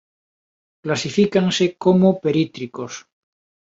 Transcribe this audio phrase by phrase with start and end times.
[0.83, 2.93] Clasifícanse como perítricos.